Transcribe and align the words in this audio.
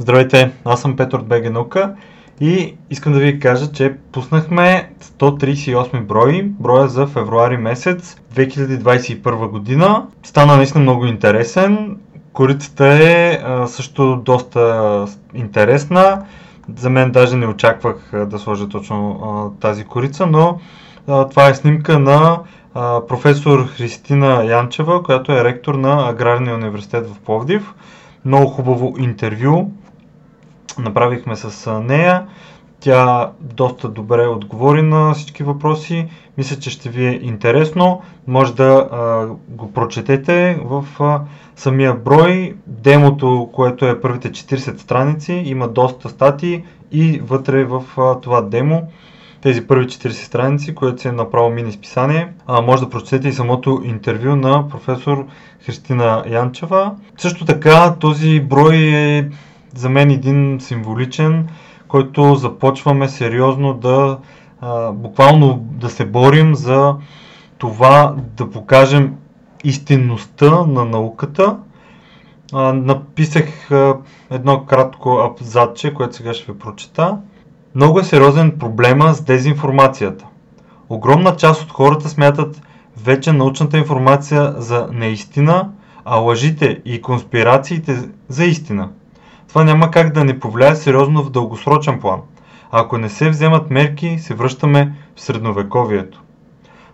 Здравейте, 0.00 0.50
аз 0.64 0.80
съм 0.80 0.96
Петър 0.96 1.18
от 1.18 1.26
БГ 1.26 1.52
Наука 1.52 1.94
и 2.40 2.74
искам 2.90 3.12
да 3.12 3.18
ви 3.18 3.40
кажа, 3.40 3.72
че 3.72 3.94
пуснахме 4.12 4.90
138 5.02 6.02
брои, 6.02 6.42
броя 6.42 6.88
за 6.88 7.06
февруари 7.06 7.56
месец 7.56 8.16
2021 8.34 9.48
година. 9.48 10.06
Стана 10.22 10.56
наистина 10.56 10.82
много 10.82 11.06
интересен. 11.06 11.96
Корицата 12.32 12.86
е 12.86 13.38
а, 13.44 13.66
също 13.66 14.16
доста 14.16 15.04
интересна. 15.34 16.24
За 16.76 16.90
мен 16.90 17.12
даже 17.12 17.36
не 17.36 17.46
очаквах 17.46 18.26
да 18.26 18.38
сложа 18.38 18.68
точно 18.68 19.20
а, 19.22 19.60
тази 19.60 19.84
корица, 19.84 20.26
но 20.26 20.60
това 21.06 21.48
е 21.48 21.54
снимка 21.54 21.98
на 21.98 22.38
професор 23.08 23.66
Христина 23.66 24.44
Янчева, 24.44 25.02
която 25.02 25.32
е 25.32 25.44
ректор 25.44 25.74
на 25.74 26.08
Аграрния 26.08 26.54
университет 26.54 27.06
в 27.06 27.18
Пловдив. 27.18 27.74
Много 28.24 28.46
хубаво 28.46 28.94
интервю 28.98 29.70
направихме 30.78 31.36
с 31.36 31.80
нея. 31.80 32.26
Тя 32.80 33.30
доста 33.40 33.88
добре 33.88 34.26
отговори 34.26 34.82
на 34.82 35.14
всички 35.14 35.42
въпроси. 35.42 36.08
Мисля, 36.38 36.56
че 36.56 36.70
ще 36.70 36.88
ви 36.88 37.06
е 37.06 37.20
интересно. 37.22 38.02
Може 38.26 38.54
да 38.54 38.88
а, 38.92 39.26
го 39.48 39.72
прочетете 39.72 40.60
в 40.64 40.84
а, 41.00 41.20
самия 41.56 41.94
брой. 41.94 42.54
Демото, 42.66 43.50
което 43.52 43.86
е 43.86 44.00
първите 44.00 44.30
40 44.30 44.78
страници, 44.78 45.32
има 45.32 45.68
доста 45.68 46.08
статии 46.08 46.64
и 46.92 47.20
вътре 47.24 47.64
в 47.64 47.84
а, 47.96 48.20
това 48.20 48.42
демо 48.42 48.88
тези 49.40 49.66
първи 49.66 49.86
40 49.86 50.10
страници, 50.10 50.74
което 50.74 51.02
си 51.02 51.08
е 51.08 51.12
направо 51.12 51.50
мини 51.50 51.72
списание. 51.72 52.28
А, 52.46 52.60
може 52.60 52.82
да 52.82 52.90
прочетете 52.90 53.28
и 53.28 53.32
самото 53.32 53.82
интервю 53.84 54.36
на 54.36 54.68
професор 54.68 55.26
Христина 55.66 56.24
Янчева. 56.30 56.94
Също 57.18 57.44
така 57.44 57.94
този 58.00 58.40
брой 58.40 58.76
е 58.76 59.28
за 59.74 59.88
мен 59.88 60.10
един 60.10 60.58
символичен, 60.60 61.48
който 61.88 62.34
започваме 62.34 63.08
сериозно 63.08 63.74
да 63.74 64.18
а, 64.60 64.92
буквално 64.92 65.58
да 65.70 65.90
се 65.90 66.06
борим 66.06 66.54
за 66.54 66.94
това 67.58 68.14
да 68.36 68.50
покажем 68.50 69.14
истинността 69.64 70.50
на 70.66 70.84
науката. 70.84 71.56
А, 72.52 72.72
написах 72.72 73.70
а, 73.70 73.96
едно 74.30 74.64
кратко 74.64 75.18
абзадче, 75.18 75.94
което 75.94 76.16
сега 76.16 76.34
ще 76.34 76.52
ви 76.52 76.58
прочета. 76.58 77.18
Много 77.74 78.00
е 78.00 78.04
сериозен 78.04 78.58
проблема 78.58 79.14
с 79.14 79.20
дезинформацията. 79.20 80.24
Огромна 80.88 81.36
част 81.36 81.62
от 81.62 81.70
хората 81.70 82.08
смятат 82.08 82.62
вече 83.04 83.32
научната 83.32 83.78
информация 83.78 84.54
за 84.56 84.88
неистина, 84.92 85.70
а 86.04 86.16
лъжите 86.16 86.80
и 86.84 87.02
конспирациите 87.02 88.08
за 88.28 88.44
истина. 88.44 88.88
Това 89.48 89.64
няма 89.64 89.90
как 89.90 90.12
да 90.12 90.24
не 90.24 90.40
повлияе 90.40 90.76
сериозно 90.76 91.22
в 91.22 91.30
дългосрочен 91.30 92.00
план. 92.00 92.20
А 92.70 92.80
ако 92.80 92.98
не 92.98 93.08
се 93.08 93.30
вземат 93.30 93.70
мерки, 93.70 94.18
се 94.18 94.34
връщаме 94.34 94.92
в 95.16 95.20
средновековието. 95.20 96.22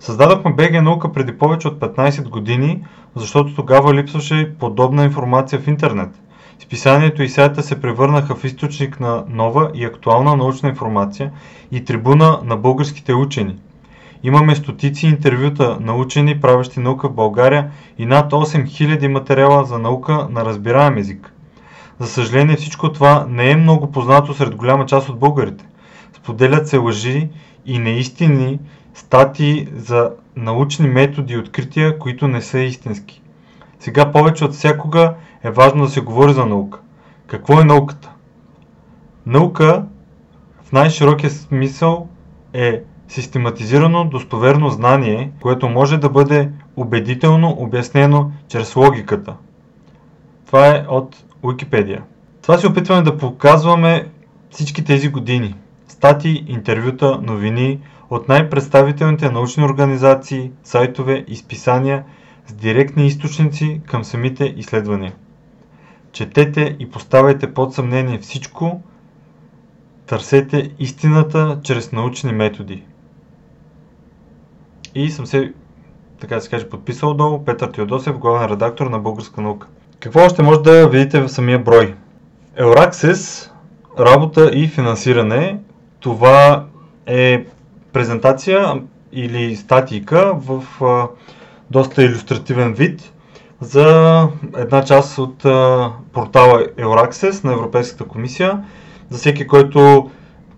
Създадохме 0.00 0.52
БГ 0.52 0.82
наука 0.82 1.12
преди 1.12 1.38
повече 1.38 1.68
от 1.68 1.80
15 1.80 2.28
години, 2.28 2.82
защото 3.14 3.54
тогава 3.54 3.94
липсваше 3.94 4.54
подобна 4.58 5.04
информация 5.04 5.58
в 5.58 5.68
интернет. 5.68 6.08
Списанието 6.58 7.22
и 7.22 7.28
сайта 7.28 7.62
се 7.62 7.80
превърнаха 7.80 8.34
в 8.34 8.44
източник 8.44 9.00
на 9.00 9.24
нова 9.28 9.70
и 9.74 9.84
актуална 9.84 10.36
научна 10.36 10.68
информация 10.68 11.32
и 11.72 11.84
трибуна 11.84 12.38
на 12.44 12.56
българските 12.56 13.14
учени. 13.14 13.56
Имаме 14.22 14.54
стотици 14.54 15.06
интервюта 15.06 15.76
на 15.80 15.94
учени, 15.94 16.40
правещи 16.40 16.80
наука 16.80 17.08
в 17.08 17.14
България 17.14 17.70
и 17.98 18.06
над 18.06 18.32
8000 18.32 19.08
материала 19.08 19.64
за 19.64 19.78
наука 19.78 20.26
на 20.30 20.44
разбираем 20.44 20.98
език. 20.98 21.32
За 22.00 22.06
съжаление 22.06 22.56
всичко 22.56 22.92
това 22.92 23.26
не 23.28 23.50
е 23.50 23.56
много 23.56 23.92
познато 23.92 24.34
сред 24.34 24.54
голяма 24.56 24.86
част 24.86 25.08
от 25.08 25.18
българите. 25.18 25.64
Споделят 26.12 26.68
се 26.68 26.76
лъжи 26.76 27.28
и 27.66 27.78
неистини 27.78 28.58
статии 28.94 29.68
за 29.76 30.10
научни 30.36 30.88
методи 30.88 31.34
и 31.34 31.38
открития, 31.38 31.98
които 31.98 32.28
не 32.28 32.42
са 32.42 32.58
истински. 32.58 33.22
Сега 33.80 34.12
повече 34.12 34.44
от 34.44 34.52
всякога 34.52 35.14
е 35.44 35.50
важно 35.50 35.84
да 35.84 35.90
се 35.90 36.00
говори 36.00 36.32
за 36.32 36.46
наука. 36.46 36.80
Какво 37.26 37.60
е 37.60 37.64
науката? 37.64 38.10
Наука 39.26 39.84
в 40.64 40.72
най-широкия 40.72 41.30
смисъл 41.30 42.08
е 42.52 42.82
систематизирано 43.08 44.04
достоверно 44.04 44.70
знание, 44.70 45.32
което 45.40 45.68
може 45.68 45.98
да 45.98 46.08
бъде 46.08 46.50
убедително 46.76 47.56
обяснено 47.58 48.32
чрез 48.48 48.76
логиката. 48.76 49.34
Това 50.46 50.68
е 50.68 50.84
от 50.88 51.24
Уикипедия. 51.42 52.02
Това 52.42 52.58
се 52.58 52.66
опитваме 52.66 53.02
да 53.02 53.18
показваме 53.18 54.10
всички 54.50 54.84
тези 54.84 55.08
години. 55.08 55.54
Статии, 55.88 56.44
интервюта, 56.48 57.20
новини 57.22 57.80
от 58.10 58.28
най-представителните 58.28 59.30
научни 59.30 59.64
организации, 59.64 60.50
сайтове 60.64 61.24
и 61.28 61.36
списания 61.36 62.04
с 62.46 62.52
директни 62.52 63.06
източници 63.06 63.80
към 63.86 64.04
самите 64.04 64.54
изследвания. 64.56 65.12
Четете 66.12 66.76
и 66.78 66.90
поставяйте 66.90 67.54
под 67.54 67.74
съмнение 67.74 68.18
всичко, 68.18 68.82
търсете 70.06 70.70
истината 70.78 71.60
чрез 71.62 71.92
научни 71.92 72.32
методи. 72.32 72.82
И 74.94 75.10
съм 75.10 75.26
се, 75.26 75.52
така 76.20 76.34
да 76.34 76.40
се 76.40 76.50
каже, 76.50 76.68
подписал 76.68 77.14
долу 77.14 77.44
Петър 77.44 77.68
Теодосев, 77.68 78.18
главен 78.18 78.50
редактор 78.50 78.86
на 78.86 78.98
Българска 78.98 79.40
наука. 79.40 79.68
Какво 80.00 80.24
още 80.24 80.42
може 80.42 80.60
да 80.60 80.88
видите 80.88 81.20
в 81.20 81.28
самия 81.28 81.58
брой? 81.58 81.94
Euraxis, 82.60 83.50
работа 83.98 84.50
и 84.54 84.68
финансиране. 84.68 85.58
Това 86.00 86.66
е 87.06 87.46
презентация 87.92 88.82
или 89.12 89.56
статика 89.56 90.32
в 90.34 90.84
а, 90.84 91.08
доста 91.70 92.02
иллюстративен 92.04 92.74
вид 92.74 93.12
за 93.60 94.28
една 94.56 94.84
част 94.84 95.18
от 95.18 95.44
а, 95.44 95.90
портала 96.12 96.66
Euraxis 96.78 97.44
на 97.44 97.52
Европейската 97.52 98.04
комисия. 98.04 98.64
За 99.10 99.18
всеки, 99.18 99.46
който 99.46 100.10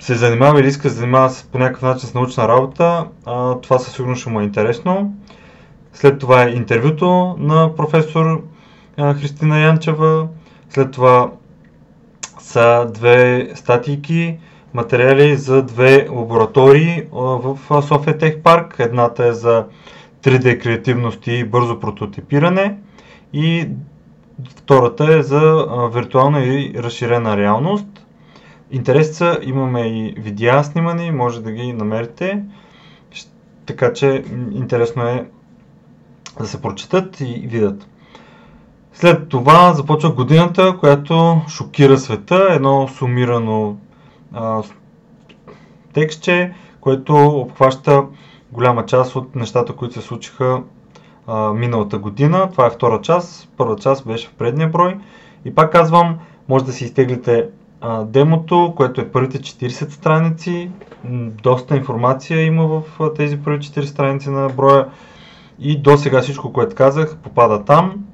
се 0.00 0.14
занимава 0.14 0.60
или 0.60 0.68
иска 0.68 0.88
да 0.88 0.94
занимава 0.94 1.30
по 1.52 1.58
някакъв 1.58 1.82
начин 1.82 2.08
с 2.08 2.14
научна 2.14 2.48
работа, 2.48 3.06
а, 3.26 3.54
това 3.60 3.78
със 3.78 3.92
сигурност 3.94 4.20
ще 4.20 4.30
му 4.30 4.40
е 4.40 4.44
интересно. 4.44 5.14
След 5.92 6.18
това 6.18 6.42
е 6.44 6.50
интервюто 6.50 7.36
на 7.38 7.76
професор 7.76 8.42
Христина 8.98 9.58
Янчева. 9.60 10.28
След 10.70 10.90
това 10.92 11.30
са 12.40 12.90
две 12.94 13.50
статийки, 13.54 14.38
материали 14.74 15.36
за 15.36 15.62
две 15.62 16.08
лаборатории 16.08 17.02
в 17.12 17.82
София 17.82 18.18
Тех 18.18 18.42
Парк. 18.42 18.76
Едната 18.78 19.26
е 19.26 19.32
за 19.32 19.64
3D 20.22 20.62
креативност 20.62 21.26
и 21.26 21.44
бързо 21.44 21.80
прототипиране 21.80 22.78
и 23.32 23.68
втората 24.50 25.14
е 25.14 25.22
за 25.22 25.66
виртуална 25.94 26.44
и 26.44 26.74
разширена 26.76 27.36
реалност. 27.36 27.86
Интереса 28.70 29.38
имаме 29.42 29.80
и 29.80 30.14
видеа 30.18 30.64
снимани, 30.64 31.10
може 31.10 31.42
да 31.42 31.52
ги 31.52 31.72
намерите. 31.72 32.42
Така 33.66 33.92
че 33.92 34.24
интересно 34.52 35.02
е 35.02 35.26
да 36.40 36.46
се 36.46 36.62
прочитат 36.62 37.20
и 37.20 37.46
видят. 37.46 37.86
След 39.00 39.28
това 39.28 39.72
започва 39.74 40.10
годината, 40.10 40.76
която 40.80 41.40
шокира 41.48 41.98
света, 41.98 42.46
едно 42.50 42.88
сумирано 42.88 43.76
а, 44.32 44.62
текстче, 45.92 46.52
което 46.80 47.14
обхваща 47.26 48.04
голяма 48.52 48.86
част 48.86 49.16
от 49.16 49.34
нещата, 49.34 49.72
които 49.72 49.94
се 49.94 50.00
случиха 50.00 50.62
а, 51.26 51.52
миналата 51.52 51.98
година. 51.98 52.48
Това 52.52 52.66
е 52.66 52.70
втора 52.70 53.00
част, 53.00 53.48
първа 53.56 53.76
част 53.76 54.06
беше 54.06 54.28
в 54.28 54.34
предния 54.34 54.68
брой. 54.68 54.96
И 55.44 55.54
пак 55.54 55.72
казвам, 55.72 56.18
може 56.48 56.64
да 56.64 56.72
си 56.72 56.84
изтеглите 56.84 57.46
а, 57.80 58.04
демото, 58.04 58.72
което 58.76 59.00
е 59.00 59.08
първите 59.08 59.38
40 59.38 59.90
страници. 59.90 60.70
Доста 61.42 61.76
информация 61.76 62.44
има 62.44 62.66
в 62.66 62.82
тези 63.16 63.42
първи 63.42 63.58
40 63.58 63.84
страници 63.84 64.30
на 64.30 64.48
броя. 64.48 64.86
И 65.58 65.78
до 65.78 65.96
сега 65.96 66.20
всичко, 66.20 66.52
което 66.52 66.76
казах, 66.76 67.16
попада 67.16 67.64
там. 67.64 68.04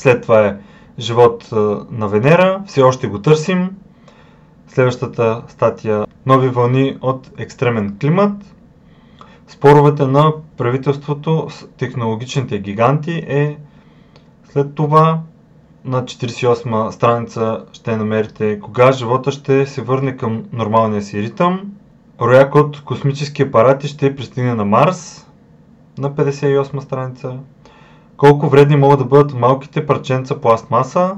След 0.00 0.22
това 0.22 0.46
е 0.46 0.56
живот 0.98 1.48
на 1.90 2.08
Венера, 2.08 2.62
все 2.66 2.82
още 2.82 3.06
го 3.06 3.22
търсим. 3.22 3.70
Следващата 4.68 5.42
статия 5.48 6.06
Нови 6.26 6.48
вълни 6.48 6.98
от 7.00 7.30
екстремен 7.38 7.96
климат. 8.00 8.32
Споровете 9.48 10.06
на 10.06 10.32
правителството 10.56 11.46
с 11.50 11.66
технологичните 11.76 12.58
гиганти 12.58 13.12
е 13.28 13.58
след 14.52 14.74
това 14.74 15.20
на 15.84 16.04
48 16.04 16.90
страница 16.90 17.64
ще 17.72 17.96
намерите 17.96 18.60
кога 18.60 18.92
живота 18.92 19.30
ще 19.30 19.66
се 19.66 19.82
върне 19.82 20.16
към 20.16 20.44
нормалния 20.52 21.02
си 21.02 21.22
ритъм. 21.22 21.72
Рояк 22.20 22.54
от 22.54 22.84
космически 22.84 23.42
апарати 23.42 23.88
ще 23.88 24.16
пристигне 24.16 24.54
на 24.54 24.64
Марс 24.64 25.26
на 25.98 26.10
58 26.10 26.80
страница 26.80 27.38
колко 28.20 28.48
вредни 28.48 28.76
могат 28.76 28.98
да 28.98 29.04
бъдат 29.04 29.34
малките 29.34 29.86
парченца 29.86 30.40
пластмаса, 30.40 31.16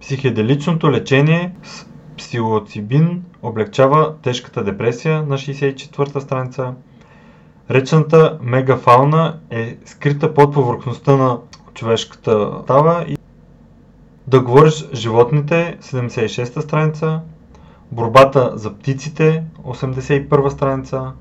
Психеделичното 0.00 0.92
лечение 0.92 1.52
с 1.62 1.86
псилоцибин 2.16 3.22
облегчава 3.42 4.14
тежката 4.22 4.64
депресия 4.64 5.22
на 5.22 5.38
64-та 5.38 6.20
страница. 6.20 6.74
Речната 7.70 8.38
мегафауна 8.42 9.38
е 9.50 9.76
скрита 9.84 10.34
под 10.34 10.54
повърхността 10.54 11.16
на 11.16 11.38
човешката 11.74 12.64
тава 12.66 13.04
и 13.08 13.16
да 14.26 14.40
говориш 14.40 14.88
животните, 14.92 15.78
76-та 15.80 16.60
страница. 16.60 17.20
Борбата 17.92 18.52
за 18.54 18.74
птиците, 18.74 19.44
81 19.64 20.48
страница. 20.48 21.12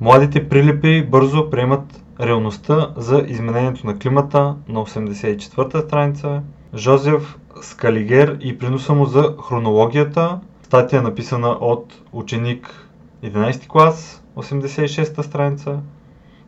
Младите 0.00 0.48
прилипи 0.48 1.02
бързо 1.02 1.50
приемат 1.50 2.02
реалността 2.20 2.90
за 2.96 3.24
изменението 3.26 3.86
на 3.86 3.98
климата 3.98 4.54
на 4.68 4.80
84-та 4.80 5.80
страница. 5.80 6.42
Жозеф 6.74 7.36
Скалигер 7.62 8.38
и 8.40 8.58
приноса 8.58 8.94
му 8.94 9.04
за 9.04 9.34
хронологията. 9.48 10.40
Статия 10.62 11.02
написана 11.02 11.48
от 11.48 11.94
ученик 12.12 12.88
11 13.24 13.66
клас, 13.66 14.22
86-та 14.36 15.22
страница. 15.22 15.78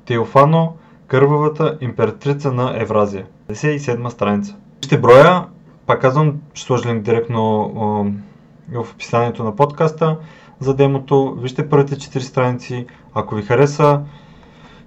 Теофано, 0.04 0.76
кървавата 1.06 1.78
императрица 1.80 2.52
на 2.52 2.82
Евразия, 2.82 3.26
57 3.50 4.08
страница. 4.08 4.56
Вижте 4.76 4.98
броя, 4.98 5.44
пак 5.86 6.00
казвам, 6.00 6.34
ще 6.54 6.66
сложа 6.66 6.88
линк 6.88 7.02
директно 7.02 7.68
в 8.72 8.92
описанието 8.94 9.44
на 9.44 9.56
подкаста 9.56 10.16
за 10.60 10.74
демото. 10.74 11.36
Вижте 11.40 11.68
първите 11.68 11.94
4 11.96 12.18
страници. 12.18 12.86
Ако 13.14 13.34
ви 13.34 13.42
хареса, 13.42 14.00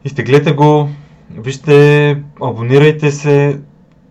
изтеглете 0.06 0.51
го, 0.51 0.89
вижте, 1.38 2.23
абонирайте 2.41 3.12
се. 3.12 3.62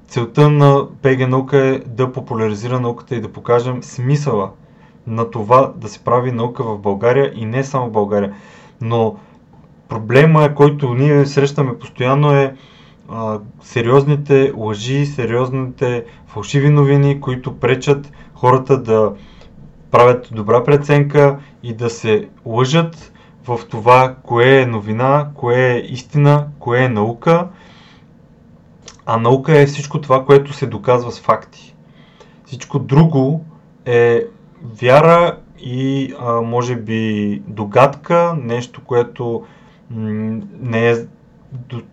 Целта 0.08 0.50
на 0.50 0.86
ПГ 1.02 1.28
наука 1.28 1.58
е 1.58 1.78
да 1.78 2.12
популяризира 2.12 2.80
науката 2.80 3.14
и 3.14 3.20
да 3.20 3.32
покажем 3.32 3.82
смисъла 3.82 4.50
на 5.06 5.30
това 5.30 5.72
да 5.76 5.88
се 5.88 5.98
прави 5.98 6.32
наука 6.32 6.64
в 6.64 6.78
България 6.78 7.32
и 7.34 7.44
не 7.44 7.64
само 7.64 7.86
в 7.86 7.92
България. 7.92 8.34
Но 8.80 9.16
проблема, 9.88 10.54
който 10.54 10.94
ние 10.94 11.26
срещаме 11.26 11.78
постоянно 11.78 12.32
е 12.32 12.54
а, 13.08 13.38
сериозните 13.62 14.52
лъжи, 14.56 15.06
сериозните 15.06 16.04
фалшиви 16.26 16.70
новини, 16.70 17.20
които 17.20 17.58
пречат 17.58 18.12
хората 18.34 18.82
да 18.82 19.12
правят 19.90 20.28
добра 20.32 20.64
преценка 20.64 21.38
и 21.62 21.74
да 21.74 21.90
се 21.90 22.28
лъжат 22.46 23.12
в 23.46 23.60
това, 23.70 24.16
кое 24.22 24.60
е 24.60 24.66
новина, 24.66 25.28
кое 25.34 25.72
е 25.72 25.78
истина, 25.78 26.46
кое 26.58 26.84
е 26.84 26.88
наука. 26.88 27.48
А 29.06 29.16
наука 29.16 29.58
е 29.58 29.66
всичко 29.66 30.00
това, 30.00 30.24
което 30.24 30.52
се 30.52 30.66
доказва 30.66 31.12
с 31.12 31.20
факти. 31.20 31.74
Всичко 32.44 32.78
друго 32.78 33.44
е 33.86 34.26
вяра 34.62 35.36
и 35.58 36.14
а, 36.20 36.32
може 36.32 36.76
би 36.76 37.42
догадка, 37.46 38.36
нещо, 38.42 38.80
което 38.84 39.44
м- 39.90 40.40
не 40.60 40.90
е 40.90 40.96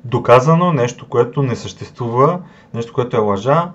доказано, 0.05 0.73
нещо, 0.73 1.09
което 1.09 1.43
не 1.43 1.55
съществува, 1.55 2.39
нещо, 2.73 2.93
което 2.93 3.17
е 3.17 3.19
лъжа. 3.19 3.71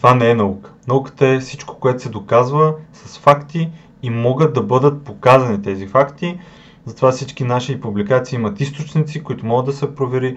Това 0.00 0.14
не 0.14 0.30
е 0.30 0.34
наука. 0.34 0.72
Науката 0.88 1.26
е 1.26 1.40
всичко, 1.40 1.78
което 1.80 2.02
се 2.02 2.08
доказва 2.08 2.74
с 2.92 3.18
факти 3.18 3.70
и 4.02 4.10
могат 4.10 4.54
да 4.54 4.62
бъдат 4.62 5.04
показани 5.04 5.62
тези 5.62 5.86
факти. 5.86 6.38
Затова 6.86 7.12
всички 7.12 7.44
наши 7.44 7.80
публикации 7.80 8.36
имат 8.36 8.60
източници, 8.60 9.22
които 9.22 9.46
могат 9.46 9.66
да 9.66 9.72
се 9.72 9.94
провери. 9.94 10.36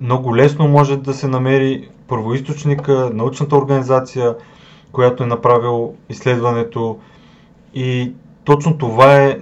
Много 0.00 0.36
лесно 0.36 0.68
може 0.68 0.96
да 0.96 1.14
се 1.14 1.28
намери 1.28 1.88
първоисточника, 2.08 3.10
научната 3.14 3.56
организация, 3.56 4.36
която 4.92 5.22
е 5.22 5.26
направил 5.26 5.94
изследването. 6.08 6.98
И 7.74 8.12
точно 8.44 8.78
това 8.78 9.16
е 9.16 9.38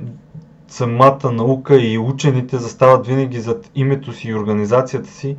самата 0.69 1.33
наука 1.33 1.81
и 1.81 1.99
учените 1.99 2.59
застават 2.59 3.06
винаги 3.06 3.41
зад 3.41 3.71
името 3.75 4.12
си 4.12 4.29
и 4.29 4.35
организацията 4.35 5.09
си, 5.09 5.37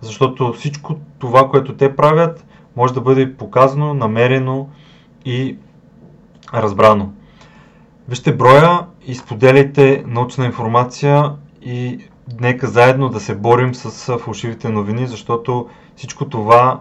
защото 0.00 0.52
всичко 0.52 0.96
това, 1.18 1.48
което 1.48 1.74
те 1.76 1.96
правят, 1.96 2.44
може 2.78 2.94
да 2.94 3.00
бъде 3.00 3.36
показано, 3.36 3.94
намерено 3.94 4.68
и 5.24 5.58
разбрано. 6.54 7.12
Вижте 8.08 8.36
броя 8.36 8.86
и 9.06 9.14
споделяйте 9.14 10.04
научна 10.06 10.46
информация 10.46 11.32
и 11.62 11.98
нека 12.40 12.66
заедно 12.66 13.08
да 13.08 13.20
се 13.20 13.34
борим 13.34 13.74
с 13.74 14.18
фалшивите 14.18 14.68
новини, 14.68 15.06
защото 15.06 15.68
всичко 15.96 16.28
това 16.28 16.80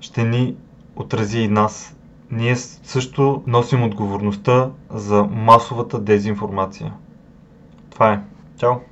ще 0.00 0.24
ни 0.24 0.56
отрази 0.96 1.40
и 1.40 1.48
нас. 1.48 1.96
Ние 2.30 2.56
също 2.56 3.42
носим 3.46 3.82
отговорността 3.82 4.70
за 4.90 5.24
масовата 5.24 6.00
дезинформация. 6.00 6.92
Това 7.90 8.12
е. 8.12 8.20
Чао! 8.56 8.91